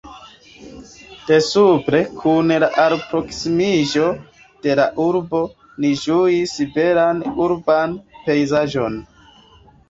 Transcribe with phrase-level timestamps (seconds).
[1.25, 4.07] De supre, kun la alproksimiĝo
[4.67, 5.43] de la urbo
[5.85, 8.99] ni ĝuis belan urban pejzaĝon.